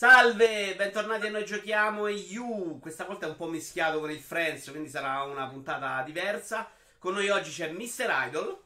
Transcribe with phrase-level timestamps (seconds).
[0.00, 2.78] Salve, bentornati a Noi Giochiamo e You.
[2.78, 6.70] Questa volta è un po' mischiato con il Friends, quindi sarà una puntata diversa.
[6.96, 8.08] Con noi oggi c'è Mr.
[8.28, 8.62] Idol.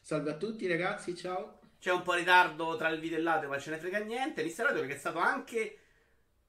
[0.00, 1.60] Salve a tutti ragazzi, ciao.
[1.78, 4.42] C'è un po' ritardo tra il video e l'audio, ma ce ne frega niente.
[4.42, 4.70] Mr.
[4.72, 5.78] Idol che è stato anche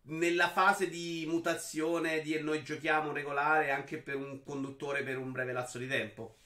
[0.06, 5.52] nella fase di mutazione di Noi Giochiamo regolare anche per un conduttore per un breve
[5.52, 6.38] lasso di tempo.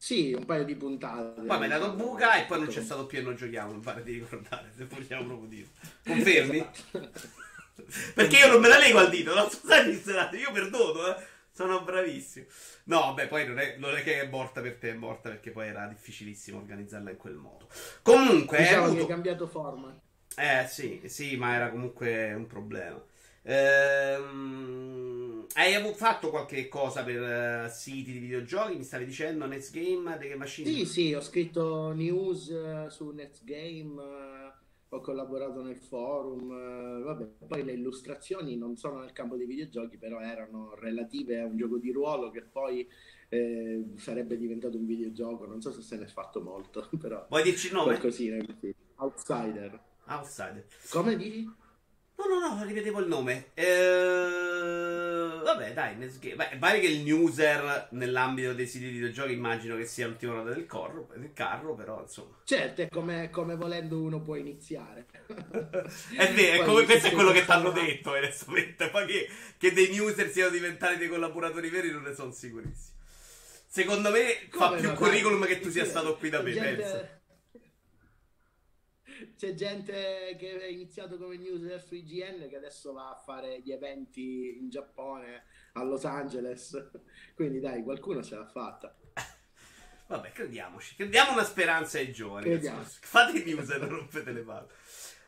[0.00, 1.42] Sì, un paio di puntate.
[1.42, 3.80] Poi mi hai dato buca e poi non c'è stato più e non giochiamo, mi
[3.80, 5.68] pare di ricordare, se vogliamo proprio dire.
[6.06, 6.66] Confermi?
[8.14, 9.48] Perché io non me la lego al dito, no?
[9.48, 11.36] Scusate, io perdono, eh.
[11.50, 12.46] Sono bravissimo.
[12.84, 15.50] No, vabbè, poi non è, non è, che è morta per te, è morta perché
[15.50, 17.68] poi era difficilissimo organizzarla in quel modo.
[18.02, 18.58] Comunque...
[18.58, 18.94] Diciamo avuto...
[18.94, 20.00] che hai cambiato forma.
[20.36, 23.02] Eh, sì, sì, ma era comunque un problema.
[23.50, 28.76] Ehm, hai fatto qualche cosa per uh, siti di videogiochi?
[28.76, 30.68] Mi stavi dicendo Netsgame, The Game Machine?
[30.68, 34.52] Sì, sì, ho scritto news uh, su Netsgame, uh,
[34.90, 36.48] ho collaborato nel forum,
[37.02, 41.56] vabbè, poi le illustrazioni non sono nel campo dei videogiochi, però erano relative a un
[41.56, 42.86] gioco di ruolo che poi
[43.30, 47.26] eh, sarebbe diventato un videogioco, non so se se ne è fatto molto, però...
[47.28, 47.98] Vuoi dirci il nome?
[47.98, 48.74] Qualcosina così.
[48.96, 49.80] Outsider.
[50.06, 50.66] Outsider.
[50.90, 51.66] Come dici?
[52.18, 53.50] No, no, no, ripetevo il nome.
[53.54, 53.64] Eh,
[55.40, 55.94] vabbè, dai.
[55.94, 60.50] Beh, pare che il newser nell'ambito dei siti di videogiochi immagino che sia l'ultima nota
[60.50, 62.40] del, corro, del carro, però insomma.
[62.42, 65.06] Certo, è come, come volendo uno può iniziare.
[66.16, 68.90] è vero, è come, questo è quello che ti hanno detto, onestamente.
[68.90, 72.96] Poi che, che, dei newser siano diventati dei collaboratori veri non ne sono sicurissimo.
[73.64, 76.82] Secondo me come fa più no, curriculum che tu sia stato qui da me, gente...
[76.82, 77.17] penso
[79.36, 83.72] c'è gente che è iniziato come newser su IGN che adesso va a fare gli
[83.72, 86.90] eventi in Giappone, a Los Angeles.
[87.34, 88.96] Quindi dai, qualcuno ce l'ha fatta.
[90.08, 90.96] Vabbè, crediamoci.
[90.96, 92.58] Crediamo una speranza ai giovani.
[92.60, 94.68] Fate i news e non rompete le palle.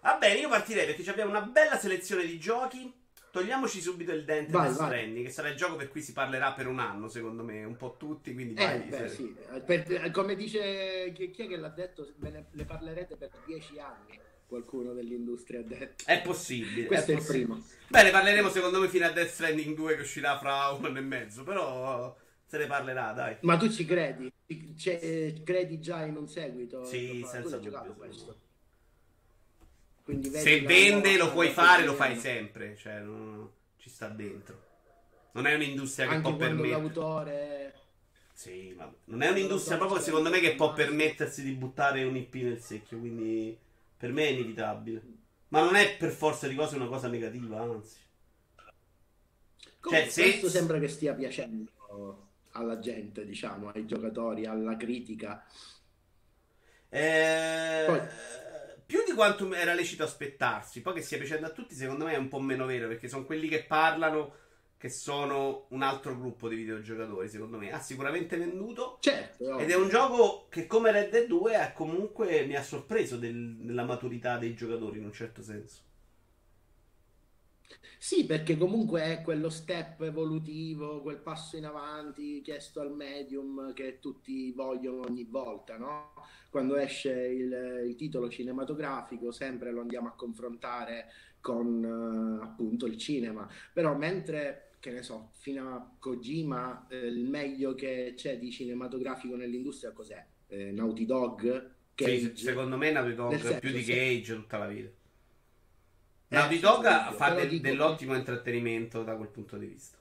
[0.00, 2.99] Va bene, io partirei perché abbiamo una bella selezione di giochi.
[3.30, 6.66] Togliamoci subito il dente vai, Stranding, che sarà il gioco per cui si parlerà per
[6.66, 8.34] un anno, secondo me, un po' tutti.
[8.34, 9.34] Quindi eh, vai, beh, sì.
[9.64, 14.18] per, come dice chi, chi, è che l'ha detto, ne, ne parlerete per dieci anni.
[14.46, 16.04] Qualcuno dell'industria ha detto.
[16.06, 16.86] È possibile.
[16.86, 17.62] Questo è, è il primo.
[17.86, 20.98] Beh, ne parleremo secondo me fino a Death Stranding 2 che uscirà fra un anno
[20.98, 22.16] e mezzo, però
[22.46, 23.36] se ne parlerà, dai.
[23.42, 24.28] Ma tu ci credi?
[24.76, 26.84] Cioè, credi già in un seguito?
[26.84, 27.94] Sì, senza dubbio.
[27.96, 28.48] Questo.
[30.32, 32.76] Se vende lo puoi fare, lo fai sempre.
[32.76, 33.48] Cioè, non...
[33.76, 34.68] ci sta dentro.
[35.32, 36.70] Non è un'industria che Anche può permettersi.
[36.70, 37.74] l'autore.
[38.32, 42.34] Sì, ma non è un'industria proprio secondo me che può permettersi di buttare un IP
[42.36, 42.98] nel secchio.
[42.98, 43.56] Quindi
[43.96, 45.02] per me è inevitabile.
[45.48, 47.98] Ma non è per forza di cose una cosa negativa, anzi.
[49.82, 50.22] Cioè, se...
[50.22, 55.44] Questo sembra che stia piacendo alla gente, diciamo, ai giocatori, alla critica.
[56.88, 57.84] Eh...
[57.86, 58.00] Poi
[58.90, 60.80] più di quanto era lecito aspettarsi.
[60.80, 63.24] Poi che stia piacendo a tutti, secondo me è un po' meno vero, perché sono
[63.24, 64.34] quelli che parlano
[64.76, 67.70] che sono un altro gruppo di videogiocatori, secondo me.
[67.70, 68.98] Ha sicuramente venduto.
[69.00, 69.58] Certo.
[69.58, 73.58] Ed è un gioco che come Red Dead 2 ha comunque mi ha sorpreso del,
[73.58, 75.82] della maturità dei giocatori in un certo senso.
[77.98, 83.98] Sì, perché comunque è quello step evolutivo, quel passo in avanti chiesto al medium che
[84.00, 86.12] tutti vogliono ogni volta, no?
[86.48, 91.06] Quando esce il, il titolo cinematografico sempre lo andiamo a confrontare
[91.40, 97.28] con uh, appunto il cinema, però mentre che ne so, fino a Kojima eh, il
[97.28, 100.24] meglio che c'è di cinematografico nell'industria cos'è?
[100.48, 101.74] Eh, Naughty Dog?
[101.94, 104.90] Cage, sì, secondo me Naughty Dog più di Cage tutta la vita.
[106.30, 109.98] Naughty eh, Dog fa de- dell'ottimo intrattenimento da quel punto di vista.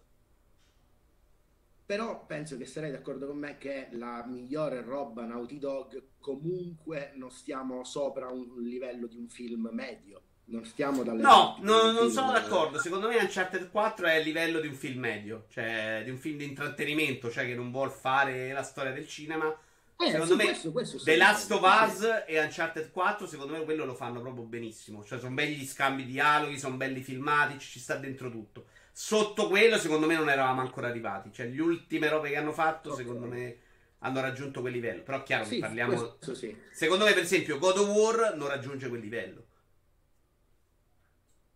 [1.85, 7.31] Però penso che sarei d'accordo con me che la migliore roba Naughty Dog comunque non
[7.31, 10.21] stiamo sopra un livello di un film medio.
[10.45, 12.79] Non stiamo dalle No, no non sono d'accordo.
[12.79, 16.37] Secondo me Uncharted 4 è a livello di un film medio, cioè di un film
[16.37, 19.55] di intrattenimento, cioè che non vuol fare la storia del cinema
[20.01, 23.63] eh, secondo sì, me questo, questo The Last of Us e Uncharted 4 secondo me
[23.65, 25.03] quello lo fanno proprio benissimo.
[25.03, 28.67] Cioè sono belli scambi di dialoghi sono belli filmatici ci sta dentro tutto.
[28.93, 31.33] Sotto quello secondo me non eravamo ancora arrivati.
[31.33, 33.03] Cioè le ultime robe che hanno fatto okay.
[33.03, 33.57] secondo me
[33.99, 35.03] hanno raggiunto quel livello.
[35.03, 36.55] Però chiaro sì, parliamo sì.
[36.71, 39.47] secondo me per esempio God of War non raggiunge quel livello.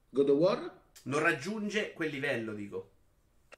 [0.09, 0.81] God of War?
[1.03, 2.91] non raggiunge quel livello dico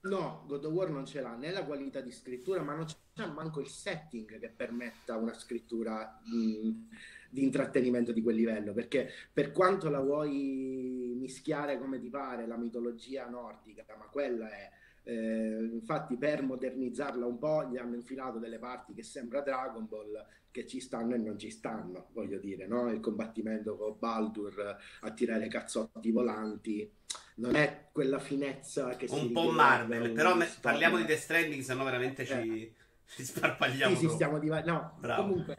[0.05, 3.25] No, God of War non ce l'ha né la qualità di scrittura, ma non c'è
[3.25, 6.89] manco il setting che permetta una scrittura mh,
[7.31, 8.71] di intrattenimento di quel livello.
[8.73, 14.71] Perché per quanto la vuoi mischiare come ti pare, la mitologia nordica, ma quella è
[15.07, 20.25] Eh, infatti, per modernizzarla un po', gli hanno infilato delle parti che sembra Dragon Ball,
[20.55, 22.89] che ci stanno e non ci stanno, voglio dire, no?
[22.89, 26.89] Il combattimento con Baldur a tirare cazzotti volanti.
[27.35, 31.61] Non è quella finezza che un si po' Marvel, però me- parliamo di The Stranding,
[31.61, 32.25] se no veramente eh.
[32.25, 32.73] ci,
[33.05, 33.95] ci sparpagliamo.
[33.97, 35.23] Sì, sì, stiamo div- no, Bravo.
[35.23, 35.57] comunque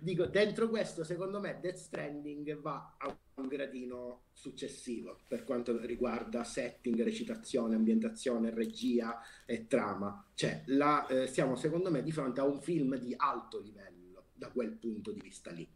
[0.00, 6.44] dico, dentro questo, secondo me, Death Stranding va a un gradino successivo per quanto riguarda
[6.44, 10.24] setting, recitazione, ambientazione, regia e trama.
[10.34, 13.95] Cioè, la, eh, siamo secondo me di fronte a un film di alto livello
[14.36, 15.68] da quel punto di vista lì.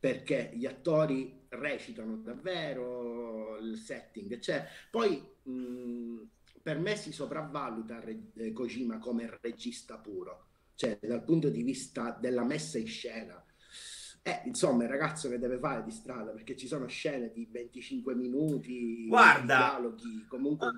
[0.00, 4.66] Perché gli attori recitano davvero, il setting c'è.
[4.90, 6.22] Poi mh,
[6.62, 10.48] per me si sopravvaluta Re- Kojima come regista puro
[10.78, 13.44] cioè dal punto di vista della messa in scena.
[14.22, 18.14] Eh, insomma, il ragazzo che deve fare di strada perché ci sono scene di 25
[18.14, 20.70] minuti, Guarda, dialoghi, comunque.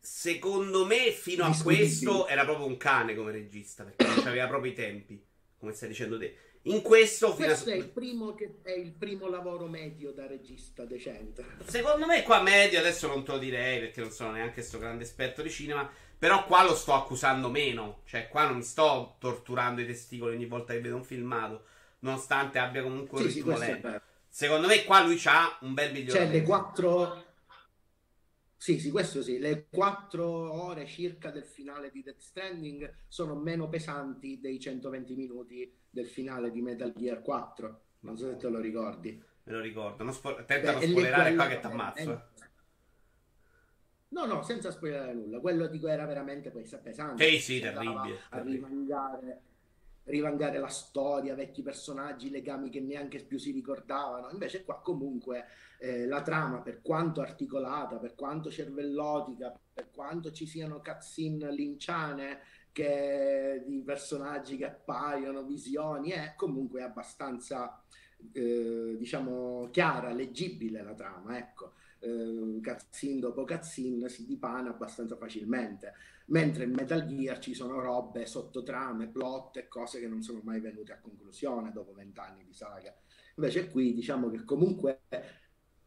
[0.00, 4.72] Secondo me, fino a questo era proprio un cane come regista perché non aveva proprio
[4.72, 5.22] i tempi,
[5.58, 6.36] come stai dicendo te.
[6.62, 7.74] In questo, questo a...
[7.74, 11.44] è, il primo che, è il primo lavoro medio da regista decente.
[11.64, 15.04] Secondo me, qua medio adesso non te lo direi perché non sono neanche questo grande
[15.04, 15.88] esperto di cinema.
[16.18, 18.00] Però qua lo sto accusando meno.
[18.04, 21.66] Cioè, qua non mi sto torturando i testicoli ogni volta che vedo un filmato.
[22.00, 24.00] Nonostante abbia comunque un sì, ritmo sì, lento.
[24.28, 26.32] Secondo me qua lui ha un bel miglioramento.
[26.32, 27.24] Cioè, le quattro...
[28.66, 29.38] Sì, sì, questo sì.
[29.38, 35.72] Le quattro ore circa del finale di Death Stranding sono meno pesanti dei 120 minuti
[35.88, 37.80] del finale di Metal Gear 4.
[38.00, 39.22] Non so se te lo ricordi.
[39.44, 40.02] Me lo ricordo.
[40.02, 42.10] Non spo- tenta non spoilerare qua che ti ammazzo.
[42.10, 42.48] Eh.
[44.08, 45.38] No, no, senza spoilerare nulla.
[45.38, 47.24] Quello dico era veramente poi pesante.
[47.24, 48.18] Sì, sì, terribile.
[48.30, 49.42] A rivangare,
[50.06, 54.30] rivangare la storia, vecchi personaggi, legami che neanche più si ricordavano.
[54.30, 55.46] Invece qua comunque
[55.78, 62.40] eh, la trama, per quanto articolata, per quanto cervellotica, per quanto ci siano cutscene linciane
[62.72, 67.82] che, di personaggi che appaiono, visioni, è comunque abbastanza,
[68.32, 75.92] eh, diciamo, chiara, leggibile la trama, ecco eh, cazzin dopo cazzin si dipana abbastanza facilmente.
[76.26, 80.60] Mentre in Metal Gear ci sono robe, sottotrame, plot e cose che non sono mai
[80.60, 82.94] venute a conclusione dopo vent'anni di saga.
[83.36, 85.02] Invece qui diciamo che comunque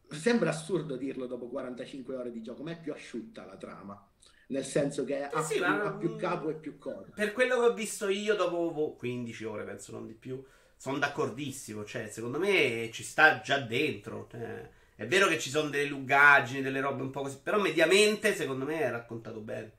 [0.08, 4.02] sembra assurdo dirlo dopo 45 ore di gioco, ma è più asciutta la trama.
[4.48, 5.84] Nel senso che ha, sì, più, ma...
[5.84, 7.12] ha più capo e più corpo.
[7.14, 10.42] Per quello che ho visto io dopo 15 ore, penso non di più,
[10.76, 11.84] sono d'accordissimo.
[11.84, 14.26] Cioè, secondo me ci sta già dentro.
[14.30, 18.34] Cioè è vero che ci sono delle lungaggini, delle robe un po' così, però mediamente
[18.34, 19.78] secondo me è raccontato bene.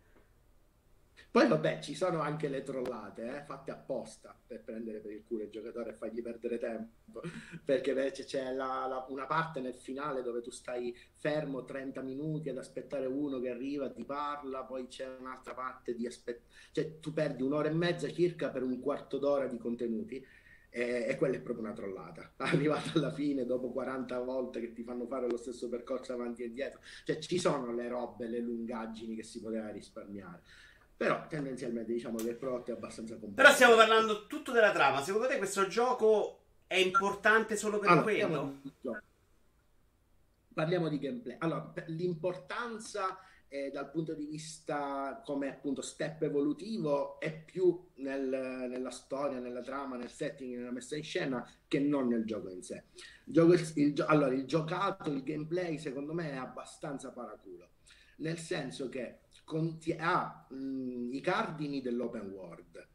[1.31, 5.43] Poi vabbè, ci sono anche le trollate, eh, fatte apposta per prendere per il culo
[5.43, 7.21] il giocatore e fargli perdere tempo.
[7.63, 12.49] Perché invece c'è la, la, una parte nel finale dove tu stai fermo 30 minuti
[12.49, 16.49] ad aspettare uno che arriva, ti parla, poi c'è un'altra parte di aspettare.
[16.73, 20.21] Cioè tu perdi un'ora e mezza circa per un quarto d'ora di contenuti
[20.69, 22.33] e, e, quella è proprio una trollata.
[22.43, 26.47] Arrivato alla fine, dopo 40 volte che ti fanno fare lo stesso percorso avanti e
[26.47, 30.41] indietro, cioè ci sono le robe, le lungaggini che si poteva risparmiare.
[31.01, 33.33] Però tendenzialmente diciamo che il prodotto è abbastanza complesso.
[33.33, 35.01] Però stiamo parlando tutto della trama.
[35.01, 38.27] Secondo te questo gioco è importante solo per allora, quello?
[38.27, 38.71] Parliamo di,
[40.53, 41.35] parliamo di gameplay.
[41.39, 43.17] Allora, l'importanza
[43.47, 49.61] eh, dal punto di vista come appunto step evolutivo è più nel, nella storia, nella
[49.61, 52.83] trama, nel setting, nella messa in scena che non nel gioco in sé.
[53.25, 57.69] Il gioco, il, il, allora, il giocato, il gameplay secondo me è abbastanza paraculo,
[58.17, 59.20] nel senso che
[59.51, 62.87] conti- ha mh, i cardini dell'open world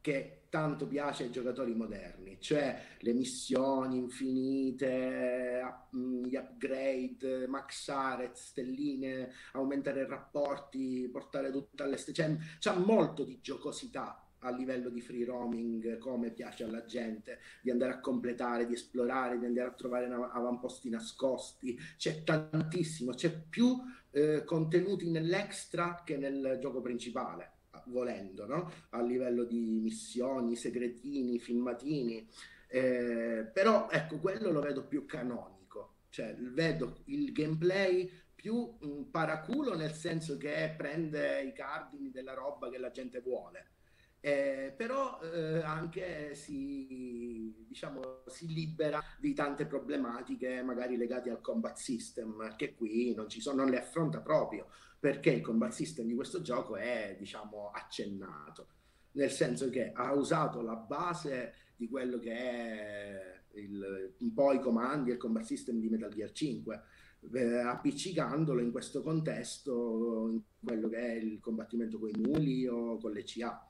[0.00, 10.02] che tanto piace ai giocatori moderni, cioè le missioni infinite, gli upgrade, maxare, stelline, aumentare
[10.02, 15.98] i rapporti, portare tutto all'esterno, cioè, c'è molto di giocosità a livello di free roaming,
[15.98, 20.88] come piace alla gente, di andare a completare, di esplorare, di andare a trovare avamposti
[20.88, 23.76] nascosti, c'è tantissimo, c'è più
[24.18, 27.52] eh, contenuti nell'extra che nel gioco principale
[27.86, 28.70] volendo, no?
[28.90, 32.28] a livello di missioni, segretini, filmatini.
[32.66, 39.74] Eh, però ecco, quello lo vedo più canonico, cioè vedo il gameplay più un paraculo
[39.74, 43.66] nel senso che prende i cardini della roba che la gente vuole.
[44.20, 51.76] Eh, però eh, anche si, diciamo, si libera di tante problematiche magari legate al combat
[51.76, 54.66] system che qui non sono, non le affronta proprio
[54.98, 58.66] perché il combat system di questo gioco è, diciamo, accennato,
[59.12, 64.60] nel senso che ha usato la base di quello che è il, un po' i
[64.60, 66.82] comandi e il combat system di Metal Gear 5,
[67.32, 72.98] eh, appiccicandolo in questo contesto, in quello che è il combattimento con i muli o
[72.98, 73.64] con le CA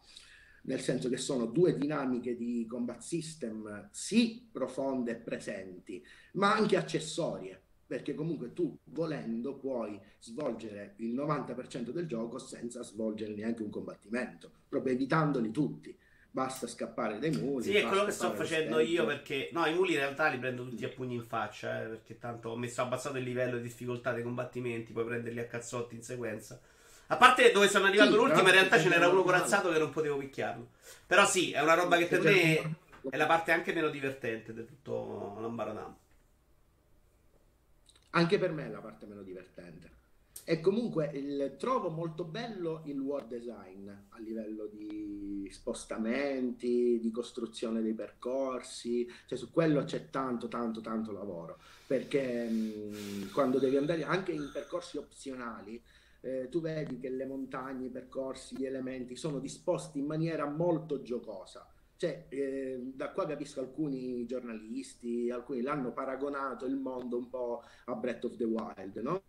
[0.68, 6.76] nel senso che sono due dinamiche di combat system sì profonde e presenti, ma anche
[6.76, 13.70] accessorie, perché comunque tu volendo puoi svolgere il 90% del gioco senza svolgere neanche un
[13.70, 15.96] combattimento, proprio evitandoli tutti.
[16.30, 17.64] Basta scappare dai muli.
[17.64, 19.48] Sì, è quello che sto facendo io perché...
[19.52, 22.50] No, i muli in realtà li prendo tutti a pugni in faccia, eh, perché tanto
[22.50, 26.60] ho messo abbassato il livello di difficoltà dei combattimenti, puoi prenderli a cazzotti in sequenza.
[27.10, 29.90] A parte dove sono arrivato sì, l'ultimo, in realtà ce n'era uno corazzato che non
[29.90, 30.68] potevo picchiarlo.
[31.06, 32.76] Però sì, è una roba che per me
[33.08, 35.96] è la parte anche meno divertente di tutto l'ambaradam.
[38.10, 39.96] Anche per me è la parte meno divertente.
[40.44, 47.82] E comunque il, trovo molto bello il world design a livello di spostamenti, di costruzione
[47.82, 54.04] dei percorsi, cioè su quello c'è tanto tanto tanto lavoro, perché mh, quando devi andare
[54.04, 55.82] anche in percorsi opzionali,
[56.20, 61.02] eh, tu vedi che le montagne, i percorsi, gli elementi sono disposti in maniera molto
[61.02, 61.66] giocosa.
[61.96, 67.94] Cioè, eh, da qua capisco alcuni giornalisti, alcuni l'hanno paragonato il mondo un po' a
[67.94, 69.22] Breath of the Wild, no?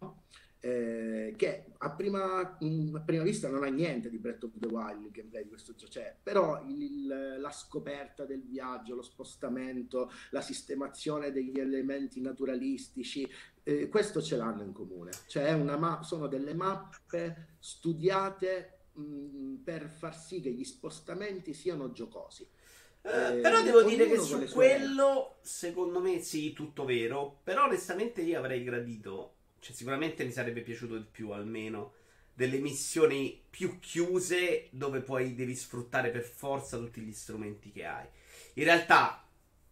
[0.62, 4.68] Eh, che a prima, mh, a prima, vista non ha niente di Breath of the
[4.68, 10.12] Wild il gameplay di questo gioco, cioè, però il, la scoperta del viaggio, lo spostamento,
[10.32, 13.28] la sistemazione degli elementi naturalistici,
[13.64, 20.18] eh, questo ce l'hanno in comune, cioè ma- sono delle mappe studiate mh, per far
[20.18, 22.48] sì che gli spostamenti siano giocosi.
[23.02, 27.40] Eh, eh però devo dire che su quello, secondo me, sì, tutto vero.
[27.44, 31.94] Però onestamente io avrei gradito cioè, sicuramente mi sarebbe piaciuto di più almeno
[32.34, 38.06] delle missioni più chiuse dove poi devi sfruttare per forza tutti gli strumenti che hai.
[38.54, 39.28] In realtà,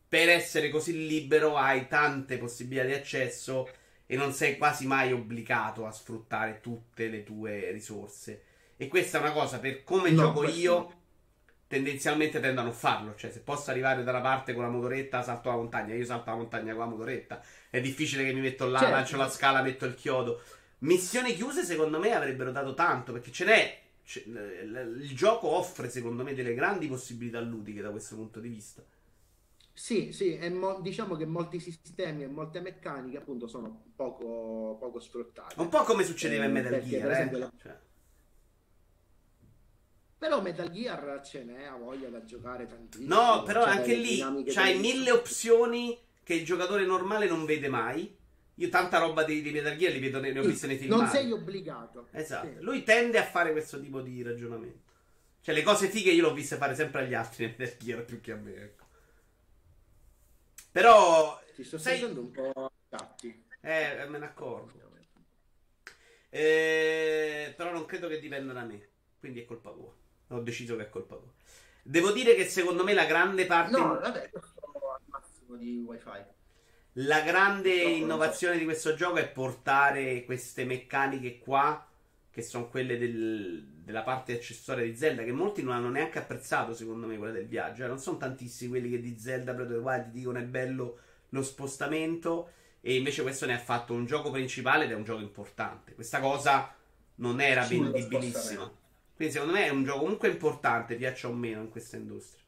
[0.09, 3.69] per essere così libero, hai tante possibilità di accesso
[4.05, 8.43] e non sei quasi mai obbligato a sfruttare tutte le tue risorse.
[8.75, 10.96] E questa è una cosa per come no, gioco io
[11.67, 13.15] tendenzialmente tendo a non farlo.
[13.15, 15.93] Cioè, se posso arrivare da una parte con la motoretta, salto la montagna.
[15.93, 17.41] Io salto la montagna con la motoretta.
[17.69, 18.93] È difficile che mi metto là, certo.
[18.93, 20.41] lancio la scala, metto il chiodo.
[20.79, 23.11] Missioni chiuse, secondo me, avrebbero dato tanto.
[23.11, 23.81] Perché ce n'è.
[24.25, 28.83] il gioco offre, secondo me, delle grandi possibilità ludiche da questo punto di vista.
[29.73, 35.53] Sì, sì, mo- diciamo che molti sistemi e molte meccaniche appunto sono poco, poco sfruttate.
[35.59, 37.37] Un po' come succedeva eh, in Metal Gear, eh?
[37.37, 37.51] la...
[37.61, 37.77] cioè.
[40.17, 43.13] Però Metal Gear ce n'è, ha voglia da giocare tantissimo.
[43.13, 48.15] No, però anche lì c'hai mille opzioni che il giocatore normale non vede mai.
[48.55, 50.95] Io tanta roba di, di Metal Gear li vedo, ne, ne ho viste nei film.
[50.95, 52.07] Non sei obbligato.
[52.11, 52.47] Esatto.
[52.47, 52.55] Sì.
[52.61, 54.93] Lui tende a fare questo tipo di ragionamento.
[55.41, 58.19] Cioè, le cose fighe io l'ho viste fare sempre agli altri nel Metal Gear più
[58.19, 58.85] che a me, ecco.
[60.71, 61.39] Però.
[61.53, 61.99] Ti sto sei...
[61.99, 63.45] sentendo un po' tatti.
[63.61, 64.85] Eh, me ne accorgo.
[66.29, 68.89] Eh, però non credo che dipenda da me.
[69.19, 69.93] Quindi è colpa tua.
[70.29, 71.31] Ho deciso che è colpa tua.
[71.83, 73.71] Devo dire che secondo me la grande parte.
[73.71, 76.35] No, vabbè, sono al massimo di wifi.
[76.99, 81.87] La grande no, innovazione di questo gioco è portare queste meccaniche qua,
[82.29, 86.73] che sono quelle del, della parte accessoria di Zelda, che molti non hanno neanche apprezzato,
[86.73, 87.83] secondo me, quella del viaggio.
[87.83, 87.87] Eh.
[87.87, 91.43] Non sono tantissimi quelli che di Zelda Breath of the Wild dicono è bello lo
[91.43, 95.93] spostamento, e invece questo ne ha fatto un gioco principale ed è un gioco importante.
[95.93, 96.73] Questa cosa
[97.15, 98.71] non era vendibilissima.
[99.17, 102.43] Quindi secondo me è un gioco comunque importante, piaccia o meno, in questa industria.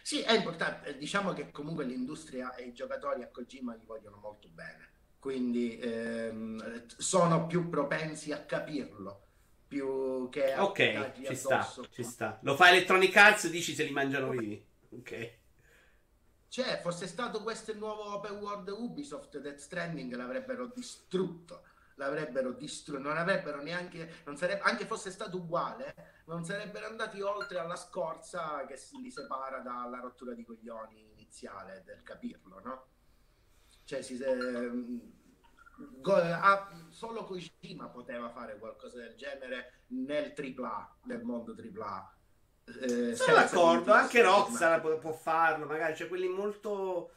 [0.00, 0.96] Sì, è importante.
[0.96, 4.90] Diciamo che comunque l'industria e i giocatori a Kojima gli vogliono molto bene.
[5.18, 9.24] Quindi ehm, sono più propensi a capirlo
[9.66, 12.38] più che a Ok, ci sta, ci sta.
[12.42, 14.64] Lo fa Electronic Arts, dici se li mangiano vivi.
[14.90, 15.36] Ok.
[16.48, 21.64] Cioè, fosse stato questo il nuovo open world Ubisoft, Death Stranding l'avrebbero distrutto
[21.98, 27.58] l'avrebbero distrutto, non avrebbero neanche, non sarebbe, anche fosse stato uguale, non sarebbero andati oltre
[27.58, 32.86] alla scorza che li separa dalla rottura di coglioni iniziale del capirlo, no?
[33.84, 34.70] Cioè, si, eh,
[36.00, 42.12] go, ah, solo Kojima poteva fare qualcosa del genere nel AAA, nel mondo AAA.
[42.82, 47.12] Eh, Sono d'accordo, anche Rockstar può, può farlo, magari c'è quelli molto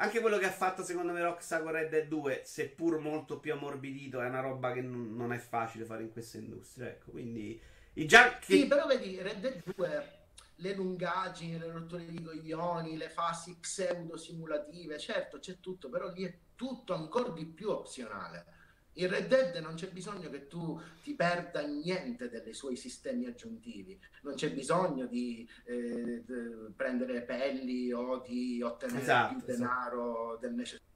[0.00, 3.52] anche quello che ha fatto secondo me Rockstar con Red Dead 2, seppur molto più
[3.52, 6.88] ammorbidito, è una roba che n- non è facile fare in questa industria.
[6.88, 7.60] Ecco, quindi
[7.94, 8.56] i giochi.
[8.60, 10.18] Sì, però vedi, Red Dead 2
[10.56, 16.24] le lungaggini, le rotture di coglioni, le fasi pseudo simulative, certo c'è tutto, però lì
[16.24, 18.58] è tutto ancora di più opzionale
[18.94, 23.98] in Red Dead non c'è bisogno che tu ti perda niente dei suoi sistemi aggiuntivi,
[24.22, 30.38] non c'è bisogno di, eh, di prendere pelli o di ottenere esatto, più denaro esatto.
[30.40, 30.88] del necessario.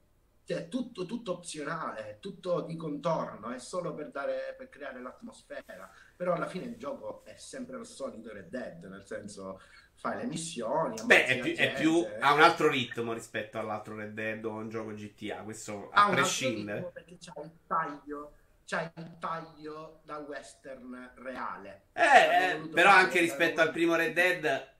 [0.43, 5.89] cioè, tutto, tutto opzionale, tutto di contorno, è solo per, dare, per creare l'atmosfera.
[6.15, 9.59] Però alla fine il gioco è sempre lo solito Red Dead, nel senso
[9.95, 10.95] fai le missioni.
[11.03, 14.69] Beh, è più, è più, ha un altro ritmo rispetto all'altro Red Dead o un
[14.69, 16.91] gioco GTA, questo a prescindere.
[16.93, 18.33] Perché c'ha il taglio
[18.65, 21.85] c'hai il taglio da western reale.
[21.93, 24.73] Eh, eh però anche rispetto al primo Red Dead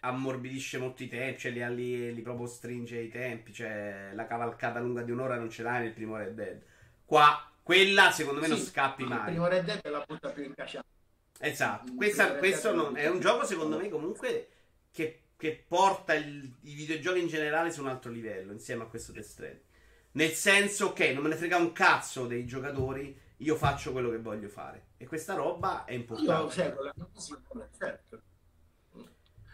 [0.00, 4.80] ammorbidisce molto i tempi, cioè li, li, li proprio stringe i tempi, cioè la cavalcata
[4.80, 6.62] lunga di un'ora non ce l'hai nel primo Red Dead.
[7.04, 9.18] Qua, quella secondo me sì, non scappi mai.
[9.18, 10.86] Il primo Red Dead è la butta più incasciata.
[11.42, 14.48] Esatto, Questa, questo non, è un gioco secondo me comunque
[14.90, 19.12] che, che porta il, i videogiochi in generale su un altro livello insieme a questo
[19.12, 19.62] Death Stranding.
[20.12, 24.18] Nel senso, ok, non me ne frega un cazzo dei giocatori, io faccio quello che
[24.18, 24.88] voglio fare.
[24.98, 26.32] E questa roba è importante.
[26.32, 26.82] Io seguo
[27.54, 28.22] la certo.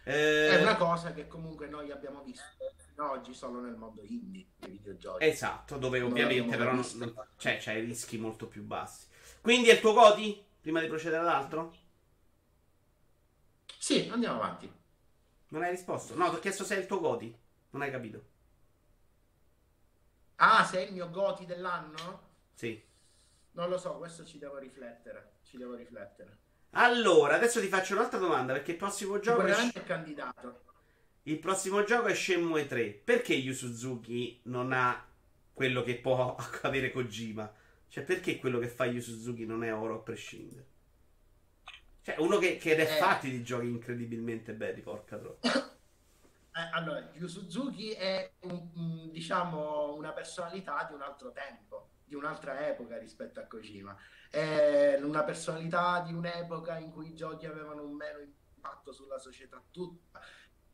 [0.02, 0.48] Eh...
[0.48, 2.42] È una cosa che comunque noi abbiamo visto
[2.96, 5.24] oggi solo nel mondo indie dei videogiochi.
[5.24, 9.06] Esatto, dove ovviamente però non, non, cioè, c'hai rischi molto più bassi.
[9.40, 10.45] Quindi è il tuo Goti?
[10.66, 11.72] Prima di procedere all'altro?
[13.78, 14.68] Sì, andiamo avanti.
[15.50, 16.16] Non hai risposto?
[16.16, 17.32] No, ti ho chiesto se è il tuo Goti.
[17.70, 18.24] Non hai capito.
[20.34, 22.30] Ah, se è il mio Goti dell'anno?
[22.54, 22.82] Sì.
[23.52, 25.34] Non lo so, questo ci devo riflettere.
[25.44, 26.36] Ci devo riflettere.
[26.70, 30.64] Allora, adesso ti faccio un'altra domanda perché il prossimo gioco è candidato.
[31.22, 32.86] Il prossimo gioco è Shenmue 3.
[32.90, 35.06] Perché Yu Suzuki non ha
[35.54, 37.54] quello che può avere Kojima?
[37.88, 40.74] Cioè, perché quello che fa Yu Suzuki non è oro a prescindere?
[42.02, 42.86] Cioè, uno che, che è eh.
[42.98, 45.48] fatti di giochi incredibilmente belli, porca troppo.
[46.56, 52.66] Eh, allora, Yu Suzuki è un, diciamo una personalità di un altro tempo, di un'altra
[52.66, 53.94] epoca rispetto a Kojima.
[54.30, 59.62] È una personalità di un'epoca in cui i giochi avevano un meno impatto sulla società
[59.70, 60.18] tutta.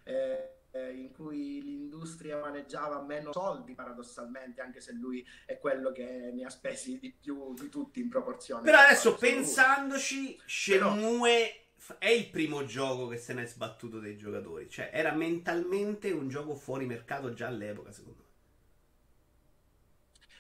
[0.04, 6.44] Eh, in cui l'industria maneggiava meno soldi paradossalmente anche se lui è quello che ne
[6.44, 11.62] ha spesi di più di tutti in proporzione però adesso pensandoci Shenmue
[11.98, 14.70] è il primo gioco che se ne è sbattuto dei giocatori.
[14.70, 18.30] Cioè, era mentalmente un gioco fuori mercato già all'epoca, secondo me.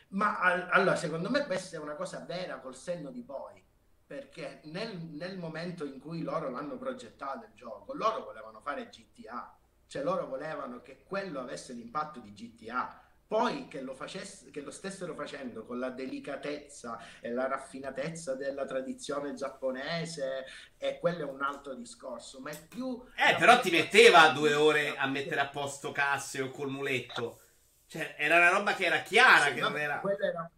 [0.08, 0.38] Ma
[0.70, 3.60] allora, secondo me questa è una cosa vera col senno di poi.
[4.06, 9.56] Perché nel, nel momento in cui loro l'hanno progettato il gioco, loro volevano fare GTA.
[9.92, 14.70] Cioè, loro volevano che quello avesse l'impatto di GTA poi che lo, facesse, che lo
[14.70, 20.46] stessero facendo con la delicatezza e la raffinatezza della tradizione giapponese,
[20.78, 22.40] e quello è un altro discorso.
[22.40, 23.02] Ma è più.
[23.16, 27.40] Eh, però ti metteva due ore a mettere a posto casse o col muletto.
[27.86, 30.02] Cioè, era una roba che era chiara, sì, che non era.
[30.02, 30.50] era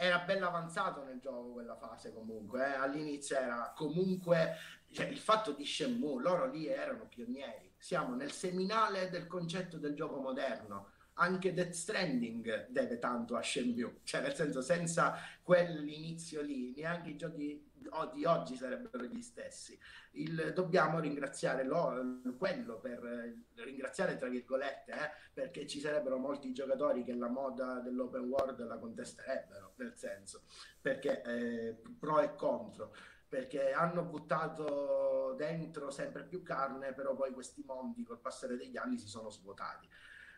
[0.00, 2.74] era bello avanzato nel gioco quella fase comunque eh?
[2.76, 4.56] all'inizio era comunque
[4.92, 9.94] cioè, il fatto di Shenmue loro lì erano pionieri siamo nel seminale del concetto del
[9.94, 10.90] gioco moderno.
[11.14, 17.16] Anche Death Stranding deve tanto a Shenmue, cioè nel senso senza quell'inizio lì neanche i
[17.16, 17.68] giochi
[18.12, 19.78] di oggi sarebbero gli stessi.
[20.12, 27.04] Il, dobbiamo ringraziare lo, quello per ringraziare tra virgolette eh, perché ci sarebbero molti giocatori
[27.04, 30.42] che la moda dell'open world la contesterebbero nel senso
[30.80, 32.92] perché eh, pro e contro
[33.30, 38.98] perché hanno buttato dentro sempre più carne, però poi questi mondi col passare degli anni
[38.98, 39.88] si sono svuotati.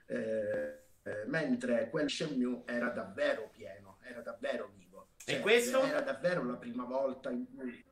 [0.06, 5.08] Eh, eh, mentre quel Shenmue era davvero pieno, era davvero vivo.
[5.16, 5.80] Cioè, e questo?
[5.80, 7.82] Era davvero la prima volta in cui...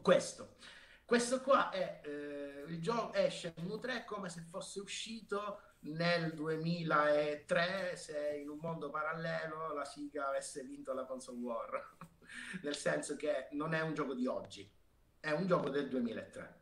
[0.00, 0.56] Questo.
[1.04, 7.96] Questo qua è eh, il gioco è Shenmue 3 come se fosse uscito nel 2003
[7.96, 11.96] se in un mondo parallelo la Siga avesse vinto la console war
[12.62, 14.70] nel senso che non è un gioco di oggi,
[15.20, 16.56] è un gioco del 2003.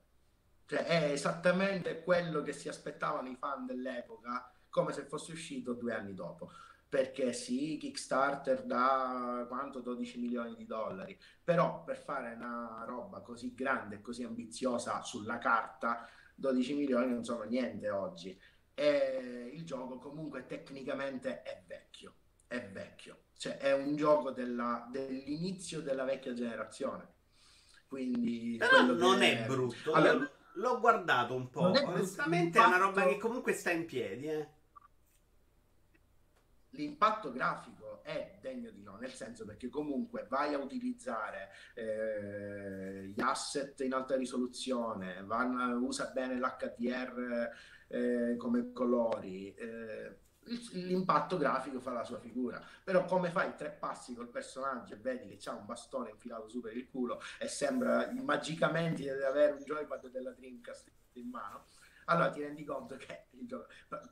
[0.66, 5.94] Cioè è esattamente quello che si aspettavano i fan dell'epoca, come se fosse uscito due
[5.94, 6.50] anni dopo.
[6.88, 13.54] Perché sì, Kickstarter da quanto 12 milioni di dollari, però per fare una roba così
[13.54, 18.40] grande e così ambiziosa sulla carta, 12 milioni non sono niente oggi.
[18.72, 21.85] E il gioco comunque tecnicamente è vecchio,
[22.46, 27.14] è vecchio cioè, è un gioco della, dell'inizio della vecchia generazione.
[27.86, 29.92] Quindi Però non è, è brutto.
[29.92, 31.70] Allora, l'ho guardato un po'.
[31.70, 34.28] Onestamente, è una roba che comunque sta in piedi.
[34.28, 34.48] Eh.
[36.70, 43.20] L'impatto grafico è degno di no, nel senso perché comunque vai a utilizzare eh, gli
[43.20, 47.50] asset in alta risoluzione, van, usa bene l'HDR
[47.88, 49.54] eh, come colori.
[49.54, 50.24] Eh,
[50.72, 52.62] l'impatto grafico fa la sua figura.
[52.82, 56.60] Però come fai tre passi col personaggio e vedi che c'ha un bastone infilato su
[56.60, 61.64] per il culo e sembra magicamente di avere un joypad della Dreamcast in mano,
[62.06, 63.26] allora ti rendi conto che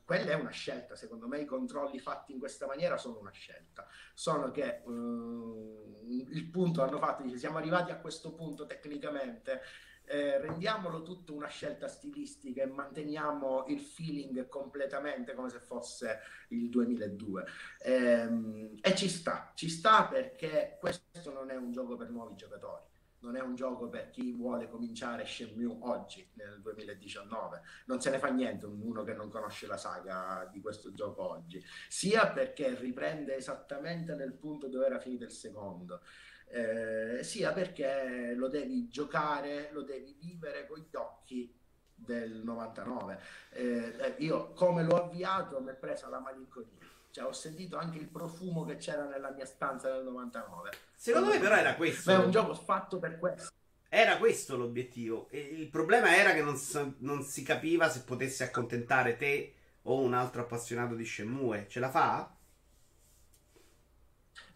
[0.04, 3.86] quella è una scelta, secondo me i controlli fatti in questa maniera sono una scelta,
[4.14, 9.62] sono che uh, il punto hanno fatto, dice siamo arrivati a questo punto tecnicamente,
[10.06, 16.68] eh, rendiamolo tutto una scelta stilistica e manteniamo il feeling completamente come se fosse il
[16.68, 17.44] 2002
[17.82, 22.92] ehm, e ci sta, ci sta perché questo non è un gioco per nuovi giocatori
[23.24, 27.62] non è un gioco per chi vuole cominciare Shenmue oggi, nel 2019.
[27.86, 31.64] Non se ne fa niente uno che non conosce la saga di questo gioco oggi,
[31.88, 36.02] sia perché riprende esattamente nel punto dove era finito il secondo,
[36.54, 41.52] eh, sia perché lo devi giocare, lo devi vivere con gli occhi
[41.94, 43.20] del 99.
[43.50, 47.98] Eh, eh, io come l'ho avviato mi è presa la malinconia cioè, ho sentito anche
[47.98, 50.70] il profumo che c'era nella mia stanza nel 99.
[50.96, 52.10] Secondo me però era questo.
[52.10, 53.52] Ma è un gioco fatto per questo.
[53.88, 55.28] Era questo l'obiettivo.
[55.30, 56.60] Il problema era che non,
[56.98, 61.66] non, si capiva se potesse accontentare te o un altro appassionato di Shenmue.
[61.68, 62.34] Ce la fa?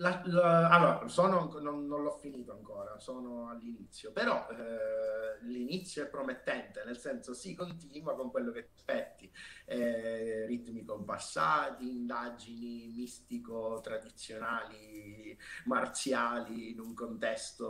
[0.00, 6.06] La, la, allora, sono, non, non, l'ho finito ancora, sono all'inizio, però eh, l'inizio è
[6.06, 9.28] promettente, nel senso si continua con quello che aspetti,
[9.64, 17.68] eh, ritmi compassati, indagini mistico-tradizionali, marziali in un contesto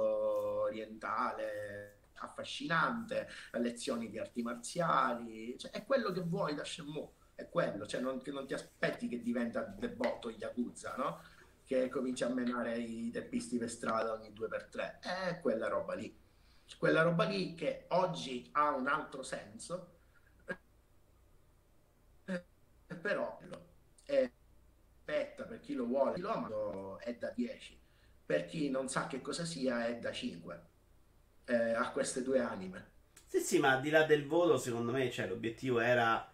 [0.64, 7.86] orientale affascinante, lezioni di arti marziali, cioè, è quello che vuoi da Shenmue, è quello,
[7.86, 11.36] cioè non, non ti aspetti che diventa debotto Yakuza, no?
[11.68, 15.00] Che comincia a menare i teppisti per strada ogni due per tre.
[15.02, 16.18] È quella roba lì.
[16.78, 19.96] Quella roba lì che oggi ha un altro senso,
[23.02, 23.38] però
[24.04, 24.30] è
[25.08, 26.48] aspetta per chi lo vuole, chi lo ama
[27.00, 27.78] è da 10,
[28.24, 30.66] per chi non sa che cosa sia è da 5.
[31.44, 32.96] Eh, a queste due anime.
[33.26, 36.30] Sì, sì, ma al di là del volo, secondo me, cioè, l'obiettivo era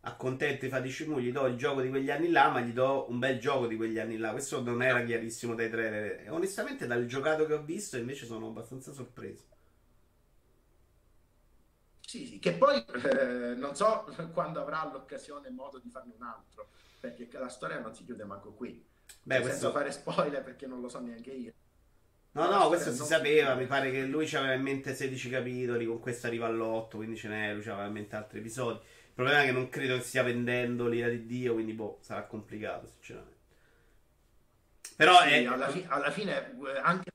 [0.00, 3.18] accontento i Fatiscimu, gli do il gioco di quegli anni là, ma gli do un
[3.18, 4.30] bel gioco di quegli anni là.
[4.30, 6.26] Questo non era chiarissimo dai trailer.
[6.26, 9.44] E onestamente, dal giocato che ho visto, invece sono abbastanza sorpreso.
[12.00, 16.24] Sì, sì, che poi eh, non so quando avrà l'occasione e modo di farne un
[16.24, 16.68] altro,
[17.00, 18.82] perché la storia non si chiude manco qui.
[19.22, 19.60] Beh, cioè, questo...
[19.60, 21.52] Senza fare spoiler, perché non lo so neanche io.
[22.30, 25.98] No, no, questo si sapeva, mi pare che lui aveva in mente 16 capitoli, con
[25.98, 28.78] questo arriva all'8, quindi ce n'è, lui aveva in mente altri episodi
[29.18, 32.86] problema è che non credo che stia vendendo l'ira di Dio, quindi boh, sarà complicato,
[32.86, 33.36] sinceramente.
[34.94, 35.44] Però sì, è...
[35.44, 37.10] alla, fi- alla, fine, eh, anche,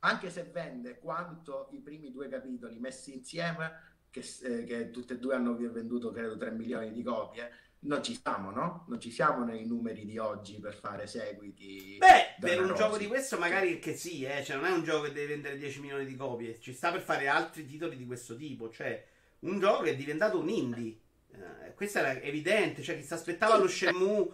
[0.00, 3.72] anche, se vende quanto i primi due capitoli messi insieme,
[4.10, 8.18] che, eh, che tutte e due hanno venduto credo 3 milioni di copie, non ci
[8.20, 8.84] siamo, no?
[8.88, 11.96] Non ci siamo nei numeri di oggi per fare seguiti.
[11.96, 14.44] Beh, per un gioco di questo magari che sì, eh?
[14.44, 17.00] cioè non è un gioco che deve vendere 10 milioni di copie, ci sta per
[17.00, 19.02] fare altri titoli di questo tipo, cioè
[19.40, 20.98] un gioco che è diventato un indie.
[21.32, 24.28] Eh, questo era evidente, cioè chi si aspettava lo Shenmue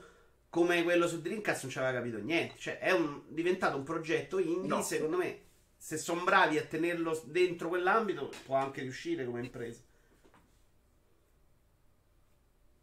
[0.48, 2.56] come quello su Dreamcast non ci aveva capito niente.
[2.58, 4.82] Cioè è un, diventato un progetto indie, no.
[4.82, 5.40] secondo me,
[5.76, 9.82] se sono bravi a tenerlo dentro quell'ambito, può anche riuscire come impresa.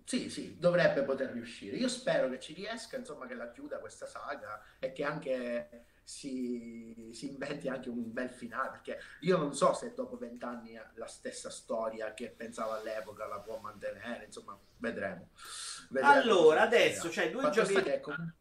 [0.06, 1.78] Sì, sì, dovrebbe poter riuscire.
[1.78, 7.12] Io spero che ci riesca, insomma, che la chiuda questa saga e che anche si,
[7.14, 11.50] si, inventi anche un bel finale, perché io non so se dopo vent'anni la stessa
[11.50, 15.30] storia che pensavo all'epoca la può mantenere, insomma, vedremo.
[15.90, 18.00] vedremo allora, adesso c'è cioè, due giochi...
[18.02, 18.34] Com-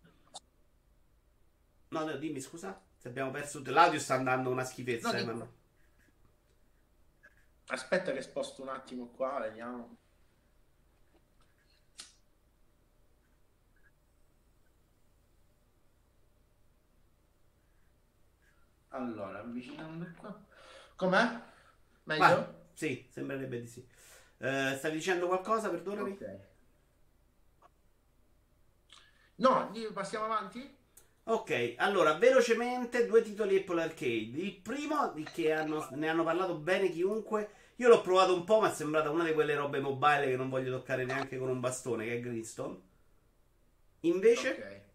[1.89, 3.63] no, no, dimmi, scusa, se abbiamo perso...
[3.65, 5.61] L'audio sta andando una schifezza, no, eh,
[7.67, 9.97] Aspetta che sposto un attimo qua, vediamo.
[18.93, 20.39] Allora, avvicinando qua.
[20.97, 21.41] Com'è?
[22.05, 22.25] Meglio?
[22.25, 22.47] Vai.
[22.73, 23.87] Sì, sembrerebbe di sì.
[24.39, 26.11] Uh, stavi dicendo qualcosa, perdonami?
[26.11, 26.39] Ok.
[29.37, 30.77] No, passiamo avanti?
[31.25, 34.39] Ok, allora, velocemente due titoli Apple Arcade.
[34.39, 37.51] Il primo, di che hanno, ne hanno parlato bene chiunque.
[37.77, 40.51] Io l'ho provato un po', ma è sembrata una di quelle robe mobile che non
[40.51, 42.81] voglio toccare neanche con un bastone, che è Greenstone.
[44.01, 44.51] Invece...
[44.51, 44.91] Ok.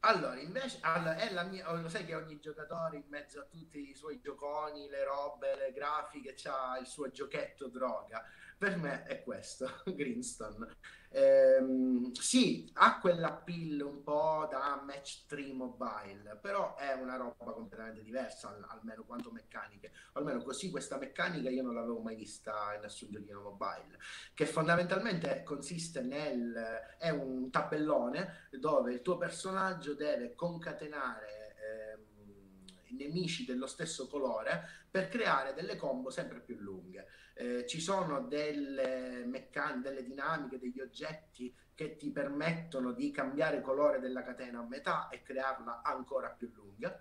[0.00, 3.90] Allora, invece, allora, è la mia, lo sai che ogni giocatore in mezzo a tutti
[3.90, 8.24] i suoi gioconi, le robe, le grafiche, ha il suo giochetto droga.
[8.58, 10.74] Per me è questo, Greenstone.
[11.10, 18.02] Ehm, sì, ha quell'appeal un po' da match 3 mobile, però è una roba completamente
[18.02, 19.92] diversa, al, almeno quanto meccaniche.
[20.14, 23.96] almeno così questa meccanica io non l'avevo mai vista in nessun giochino mobile,
[24.34, 26.52] che fondamentalmente consiste nel...
[26.98, 31.47] è un tabellone dove il tuo personaggio deve concatenare
[32.94, 37.06] nemici dello stesso colore per creare delle combo sempre più lunghe.
[37.34, 44.00] Eh, ci sono delle meccaniche, delle dinamiche, degli oggetti che ti permettono di cambiare colore
[44.00, 47.00] della catena a metà e crearla ancora più lunga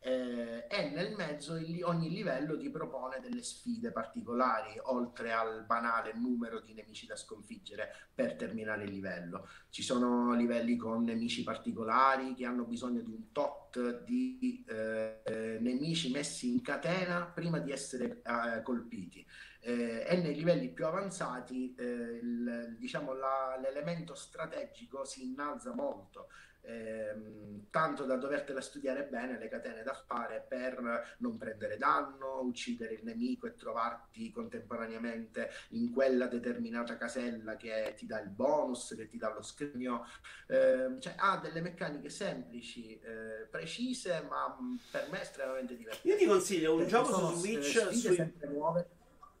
[0.00, 6.12] eh, e nel mezzo il, ogni livello ti propone delle sfide particolari oltre al banale
[6.14, 9.48] numero di nemici da sconfiggere per terminare il livello.
[9.70, 16.10] Ci sono livelli con nemici particolari che hanno bisogno di un tot di eh, nemici
[16.10, 19.26] messi in catena prima di essere eh, colpiti.
[19.60, 26.28] Eh, e nei livelli più avanzati eh, il, diciamo, la, l'elemento strategico si innalza molto
[26.68, 32.94] ehm, tanto da dovertela studiare bene le catene da fare per non prendere danno, uccidere
[32.94, 39.08] il nemico e trovarti contemporaneamente in quella determinata casella che ti dà il bonus, che
[39.08, 40.06] ti dà lo scrigno.
[40.46, 44.56] Eh, cioè, ha delle meccaniche semplici, eh, precise, ma
[44.90, 46.08] per me estremamente divertenti.
[46.08, 47.92] Io ti consiglio un gioco su Switch.
[47.92, 48.32] Sui...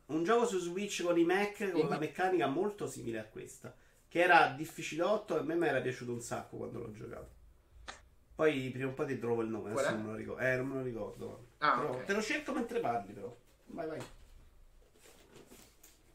[0.06, 3.74] Un gioco su Switch con i Mac con la meccanica molto simile a questa
[4.08, 7.36] che era difficilotto e a me mi era piaciuto un sacco quando l'ho giocato.
[8.34, 10.42] Poi prima o poi ti trovo il nome, adesso non me lo ricordo.
[10.42, 11.46] Eh, non me lo ricordo.
[11.58, 12.04] Ah, okay.
[12.04, 13.36] Te lo cerco mentre parli, però.
[13.66, 14.00] Vai, vai.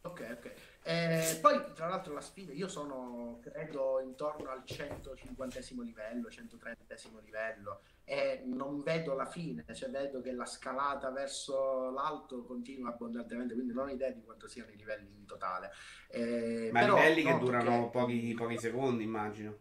[0.02, 0.54] Ok, ok.
[0.84, 7.82] Eh, poi, tra l'altro, la sfida, io sono credo intorno al 150 livello, 130 livello
[8.06, 13.74] e non vedo la fine, cioè vedo che la scalata verso l'alto continua abbondantemente, quindi
[13.74, 15.72] non ho idea di quanto siano i livelli in totale.
[16.10, 17.90] Eh, Ma livelli che durano che...
[17.92, 19.58] Pochi, pochi secondi, immagino.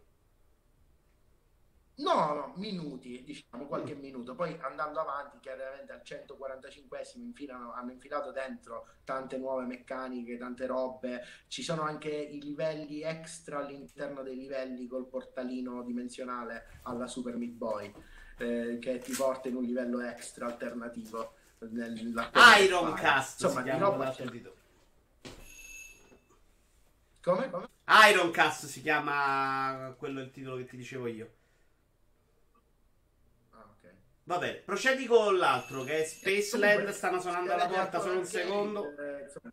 [1.95, 3.99] No, no, minuti, diciamo qualche mm.
[3.99, 4.33] minuto.
[4.33, 11.21] Poi andando avanti, chiaramente al 145esimo infilano, hanno infilato dentro tante nuove meccaniche, tante robe.
[11.47, 17.53] Ci sono anche i livelli extra all'interno dei livelli col portalino dimensionale alla Super Meat
[17.53, 17.93] Boy
[18.43, 21.35] eh, che ti porta in un livello extra alternativo.
[22.59, 24.55] Iron Cast Insomma, si chiama sentito.
[27.21, 27.49] Come?
[27.49, 27.67] Come?
[28.09, 31.33] Iron Cast si chiama quello il titolo che ti dicevo io.
[33.51, 33.91] Ah, okay.
[34.23, 36.89] Va bene, procedi con l'altro che è Spaceland.
[36.89, 38.89] Stanno suonando alla porta solo un secondo.
[38.97, 39.51] Eh,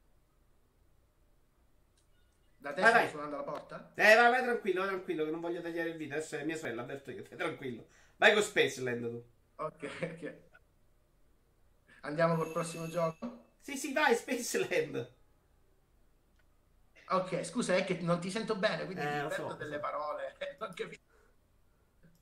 [2.58, 3.92] da te stanno suonando alla porta?
[3.94, 6.16] Eh, vai, vai tranquillo, vai tranquillo, che non voglio tagliare il video.
[6.16, 7.22] Adesso è mia sorella, avverto io.
[7.22, 7.86] Tranquillo.
[8.20, 9.24] Vai con Spaceland tu.
[9.56, 10.34] Ok, ok.
[12.02, 13.54] Andiamo col prossimo gioco?
[13.60, 15.14] Sì, sì, vai, Spaceland.
[17.08, 20.36] Ok, scusa, è che non ti sento bene, quindi eh, mi so, delle parole.
[20.60, 21.02] non capisco.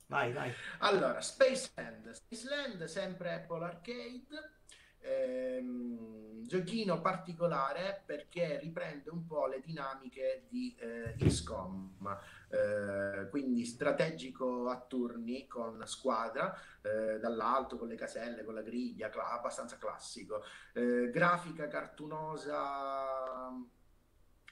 [0.07, 0.53] Vai, vai.
[0.79, 2.11] Allora, Spaceland.
[2.11, 4.58] Spaceland, sempre Apple Arcade.
[5.01, 12.17] Ehm, giochino particolare perché riprende un po' le dinamiche di eh, XCOM
[12.49, 19.09] eh, quindi strategico a turni con squadra eh, dall'alto con le caselle, con la griglia,
[19.09, 20.43] cl- abbastanza classico.
[20.73, 23.51] Eh, grafica cartunosa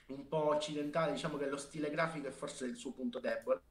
[0.08, 3.62] un po' occidentale, diciamo che lo stile grafico è forse il suo punto debole,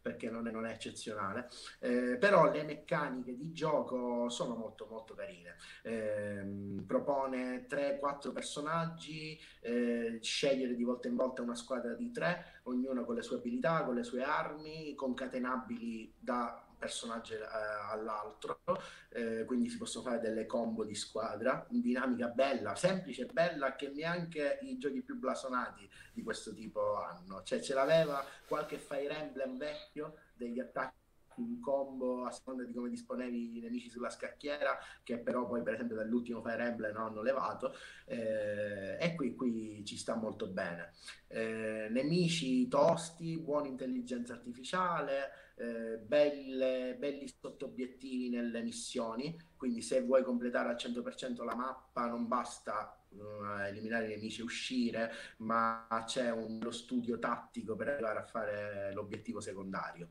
[0.00, 1.48] perché non è, non è eccezionale,
[1.80, 5.56] eh, però le meccaniche di gioco sono molto molto carine.
[5.82, 13.04] Eh, propone 3-4 personaggi, eh, scegliere di volta in volta una squadra di 3, ognuno
[13.04, 17.46] con le sue abilità, con le sue armi, concatenabili da personaggio eh,
[17.90, 18.60] all'altro,
[19.08, 23.88] eh, quindi si possono fare delle combo di squadra, dinamica bella, semplice e bella che
[23.88, 27.42] neanche i giochi più blasonati di questo tipo hanno.
[27.42, 31.03] Cioè ce l'aveva qualche Fire Emblem vecchio degli attacchi
[31.38, 35.74] in combo a seconda di come disponevi i nemici sulla scacchiera che però poi per
[35.74, 37.74] esempio dall'ultimo Fire Emblem hanno levato
[38.06, 40.92] eh, e qui, qui, ci sta molto bene
[41.28, 50.24] eh, nemici tosti buona intelligenza artificiale eh, belle, belli sottobiettivi nelle missioni, quindi se vuoi
[50.24, 56.30] completare al 100% la mappa non basta uh, eliminare i nemici e uscire, ma c'è
[56.30, 60.08] un, lo studio tattico per arrivare a fare l'obiettivo secondario.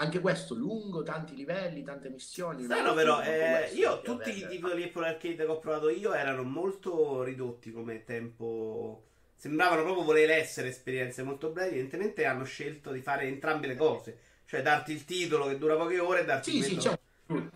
[0.00, 2.62] Anche questo lungo, tanti livelli, tante missioni.
[2.62, 7.24] Strano però, eh, io tutti i titoli Apple Arcade che ho provato io erano molto
[7.24, 11.78] ridotti come tempo sembravano proprio voler essere esperienze molto brevi.
[11.78, 14.18] Evidentemente hanno scelto di fare entrambe le cose.
[14.44, 17.50] Cioè darti il titolo che dura poche ore e darti sì, il sì, c'è un...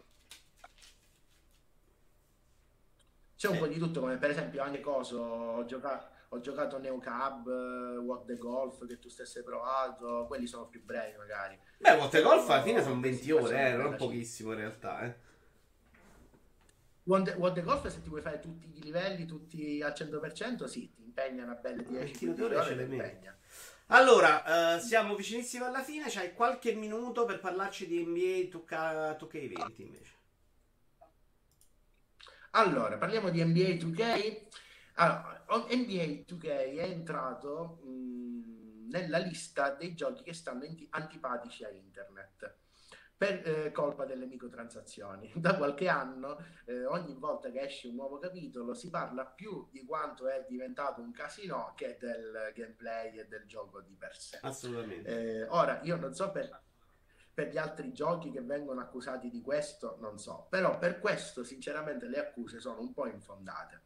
[3.37, 5.65] c'è un po' di tutto, come per esempio anche cosa
[6.35, 7.47] ho giocato ho giocato Neocab,
[8.05, 11.59] What the Golf che tu stessi provato, quelli sono più brevi magari.
[11.77, 15.03] Beh, What the Golf alla fine sono 20 ore, eh, non pochissimo in realtà.
[15.03, 15.15] Eh.
[17.05, 20.65] What the, What the Golf se ti vuoi fare tutti i livelli, tutti al 100%,
[20.65, 23.37] sì, ti impegna una bella 10 ore, ce le impegna.
[23.89, 26.07] Allora, uh, siamo vicinissimi alla fine.
[26.09, 30.13] C'hai qualche minuto per parlarci di NBA 2K, 2K20 invece.
[32.53, 34.41] Allora, parliamo di NBA 2K.
[34.95, 42.61] Allora, NBA 2K è entrato mh, nella lista dei giochi che stanno antipatici a internet
[43.23, 45.33] per eh, colpa delle microtransazioni.
[45.43, 49.85] Da qualche anno, eh, ogni volta che esce un nuovo capitolo, si parla più di
[49.85, 54.41] quanto è diventato un casino che del gameplay e del gioco di per sé.
[54.43, 55.09] Assolutamente.
[55.09, 56.63] Eh, ora, io non so per,
[57.33, 62.09] per gli altri giochi che vengono accusati di questo, non so, però per questo, sinceramente,
[62.09, 63.83] le accuse sono un po' infondate.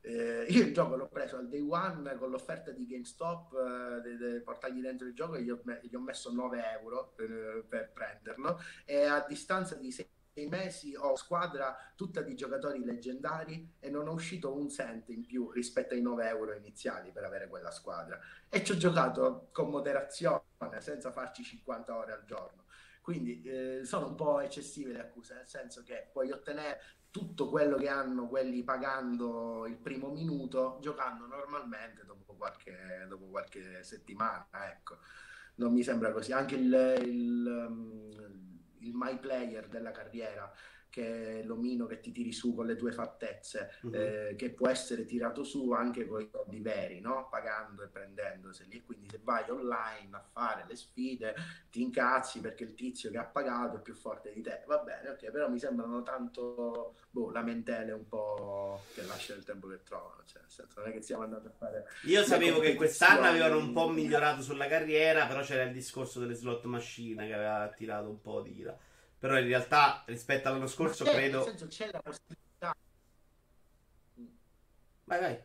[0.00, 3.52] Eh, io il gioco l'ho preso al day one con l'offerta di GameStop
[4.04, 7.64] eh, de portargli dentro il gioco e gli ho, gli ho messo 9 euro eh,
[7.68, 8.60] per prenderlo.
[8.84, 10.06] E a distanza di 6
[10.48, 15.50] mesi ho squadra tutta di giocatori leggendari e non ho uscito un cent in più
[15.50, 18.18] rispetto ai 9 euro iniziali per avere quella squadra.
[18.48, 20.42] E ci ho giocato con moderazione
[20.78, 22.66] senza farci 50 ore al giorno.
[23.08, 26.78] Quindi eh, sono un po' eccessive le accuse nel senso che puoi ottenere
[27.10, 33.82] tutto quello che hanno quelli pagando il primo minuto giocando normalmente dopo qualche, dopo qualche
[33.82, 34.48] settimana.
[34.70, 34.98] Ecco.
[35.56, 36.32] Non mi sembra così.
[36.32, 38.10] Anche il, il, um,
[38.78, 40.52] il my player della carriera
[40.90, 43.94] che è l'omino che ti tiri su con le tue fattezze, uh-huh.
[43.94, 47.28] eh, che può essere tirato su anche con i soldi veri, no?
[47.30, 48.76] pagando e prendendoseli.
[48.76, 51.34] E quindi se vai online a fare le sfide,
[51.70, 54.64] ti incazzi perché il tizio che ha pagato è più forte di te.
[54.66, 59.68] Va bene, ok, però mi sembrano tanto boh, lamentele un po' che lascia il tempo
[59.68, 60.22] che trovano.
[60.24, 61.86] Cioè, nel senso, non è che siamo andati a fare.
[62.04, 66.34] Io sapevo che quest'anno avevano un po' migliorato sulla carriera, però c'era il discorso delle
[66.34, 68.76] slot machine che aveva tirato un po' di ira.
[69.18, 71.38] Però in realtà rispetto all'anno scorso credo...
[71.38, 72.74] Nel senso c'è la possibilità...
[75.04, 75.38] Vai, vai.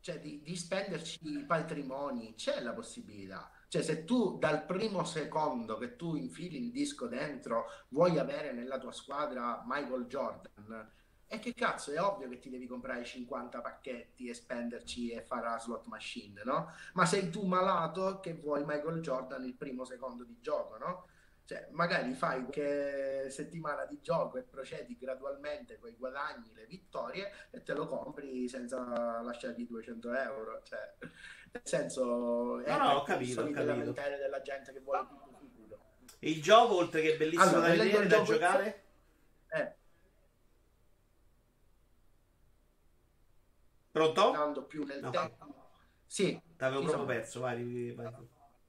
[0.00, 3.50] Cioè di, di spenderci patrimoni, c'è la possibilità.
[3.68, 8.78] Cioè se tu dal primo secondo che tu infili il disco dentro vuoi avere nella
[8.78, 10.92] tua squadra Michael Jordan,
[11.26, 15.48] e che cazzo, è ovvio che ti devi comprare 50 pacchetti e spenderci e fare
[15.48, 16.72] la slot machine, no?
[16.92, 21.06] Ma sei tu malato che vuoi Michael Jordan il primo secondo di gioco, no?
[21.46, 27.30] Cioè, magari fai qualche settimana di gioco e procedi gradualmente con i guadagni, le vittorie
[27.50, 30.62] e te lo compri senza lasciargli 200 euro.
[30.62, 30.94] Cioè,
[31.52, 33.92] nel senso, è no, no, ho capito, ho capito.
[33.92, 35.78] della gente che vuole tutto subito.
[36.20, 38.84] Il gioco, oltre che bellissimo allora, da vedere, da giocare?
[39.48, 39.74] Eh.
[43.90, 44.26] Pronto?
[44.28, 45.10] Andando più nel no.
[45.10, 45.54] tempo.
[46.06, 46.40] Sì.
[46.56, 48.06] T'avevo proprio perso, vai, vai.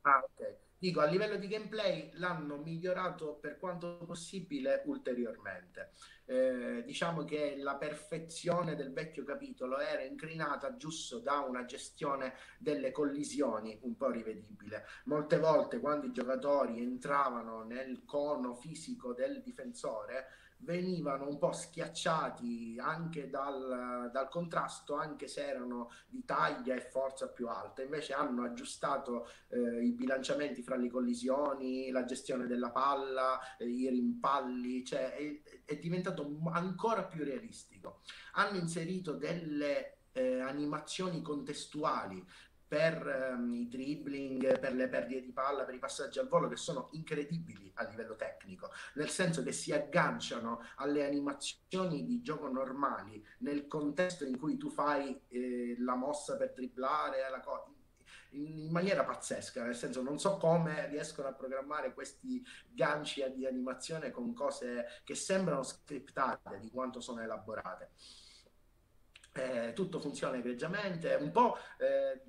[0.01, 0.63] Ah, ok.
[0.77, 5.91] Dico, a livello di gameplay l'hanno migliorato per quanto possibile ulteriormente.
[6.25, 12.91] Eh, diciamo che la perfezione del vecchio capitolo era incrinata giusto da una gestione delle
[12.91, 14.85] collisioni un po' rivedibile.
[15.05, 20.25] Molte volte quando i giocatori entravano nel cono fisico del difensore,
[20.65, 27.29] venivano un po' schiacciati anche dal, dal, contrasto, anche se erano di taglia e forza
[27.29, 27.83] più alta.
[27.83, 33.87] Invece hanno aggiustato eh, i bilanciamenti fra le collisioni, la gestione della palla, eh, i
[33.89, 38.01] rimpalli, cioè è, è, diventato ancora più realistico.
[38.33, 42.25] Hanno inserito delle eh, animazioni contestuali
[42.67, 46.55] per um, i dribbling, per le perdite di palla, per i passaggi al volo che
[46.55, 53.23] sono incredibili a livello tecnico, nel senso che si agganciano alle animazioni di gioco normali
[53.39, 57.73] nel contesto in cui tu fai eh, la mossa per dribblare, la co-
[58.31, 64.11] in maniera pazzesca, nel senso non so come riescono a programmare questi ganci di animazione
[64.11, 67.91] con cose che sembrano scriptate di quanto sono elaborate.
[69.37, 72.23] Eh, tutto funziona egregiamente, un po' eh,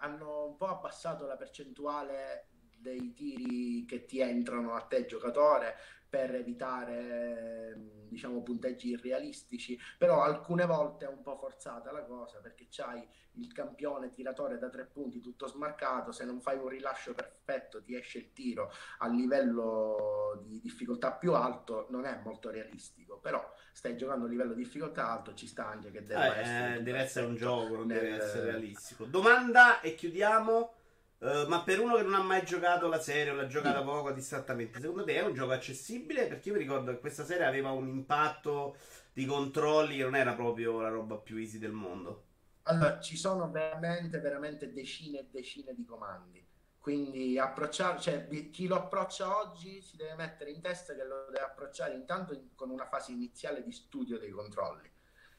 [0.00, 5.76] hanno un po' abbassato la percentuale dei tiri che ti entrano a te giocatore
[6.14, 9.78] per evitare diciamo punteggi irrealistici.
[9.98, 14.68] Però alcune volte è un po' forzata la cosa perché c'hai il campione tiratore da
[14.68, 19.08] tre punti tutto smarcato se non fai un rilascio perfetto ti esce il tiro a
[19.08, 23.18] livello di difficoltà più alto non è molto realistico.
[23.18, 26.82] Però stai giocando a livello di difficoltà alto ci sta anche che deve eh, essere
[26.84, 28.00] deve essere un gioco non nel...
[28.00, 29.04] deve essere realistico.
[29.04, 30.74] Domanda e chiudiamo
[31.18, 33.86] Uh, ma per uno che non ha mai giocato la serie o l'ha giocata mm.
[33.86, 36.26] poco distrattamente, secondo te è un gioco accessibile?
[36.26, 38.76] Perché io mi ricordo che questa serie aveva un impatto
[39.12, 42.24] di controlli che non era proprio la roba più easy del mondo.
[42.64, 46.46] Allora, ci sono veramente, veramente decine e decine di comandi.
[46.78, 51.44] Quindi approcciare, cioè, chi lo approccia oggi si deve mettere in testa che lo deve
[51.44, 54.92] approcciare intanto in, con una fase iniziale di studio dei controlli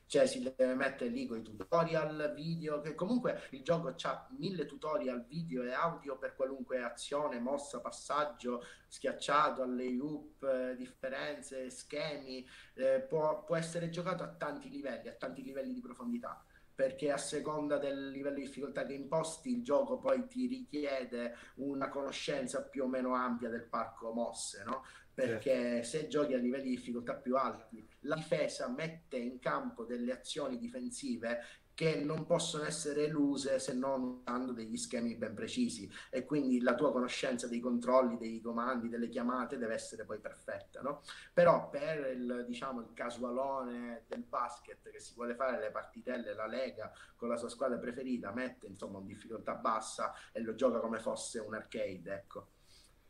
[0.08, 4.66] cioè si deve mettere lì con i tutorial video, che comunque il gioco ha mille
[4.66, 12.48] tutorial video e audio per qualunque azione, mossa, passaggio, schiacciato, alle loop, eh, differenze, schemi,
[12.76, 16.44] eh, può, può essere giocato a tanti livelli, a tanti livelli di profondità
[16.76, 21.88] perché a seconda del livello di difficoltà che imposti il gioco poi ti richiede una
[21.88, 24.84] conoscenza più o meno ampia del parco mosse, no?
[25.16, 25.88] Perché certo.
[25.88, 30.60] se giochi a livelli di difficoltà più alti, la difesa mette in campo delle azioni
[30.60, 31.40] difensive
[31.74, 36.74] che non possono essere eluse se non usando degli schemi ben precisi e quindi la
[36.74, 41.02] tua conoscenza dei controlli, dei comandi, delle chiamate deve essere poi perfetta, no?
[41.34, 46.48] Però per il, diciamo, il casualone del basket che si vuole fare le partitelle, la
[46.48, 51.00] Lega con la sua squadra preferita mette insomma un difficoltà bassa e lo gioca come
[51.00, 52.48] fosse un arcade, ecco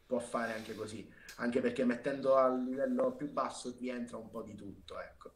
[0.05, 4.41] può fare anche così, anche perché mettendo a livello più basso ti entra un po'
[4.43, 5.33] di tutto, ecco.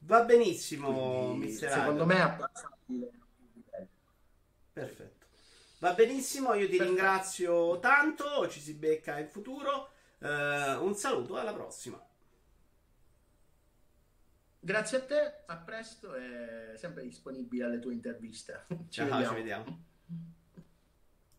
[0.00, 3.10] Va benissimo, Quindi, Secondo me è apprezzabile.
[4.72, 5.26] Perfetto.
[5.78, 6.84] Va benissimo, io ti Perfetto.
[6.84, 9.90] ringrazio tanto, ci si becca in futuro.
[10.18, 12.00] Uh, un saluto, alla prossima.
[14.64, 18.66] Grazie a te, a presto e sempre disponibile alle tue interviste.
[18.68, 19.28] Ci Ciao, vediamo.
[19.28, 19.84] ci vediamo.